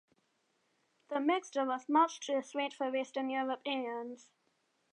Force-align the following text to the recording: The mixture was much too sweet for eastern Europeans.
The 1.09 1.19
mixture 1.19 1.63
was 1.63 1.87
much 1.87 2.21
too 2.21 2.41
sweet 2.41 2.73
for 2.73 2.95
eastern 2.95 3.29
Europeans. 3.29 4.31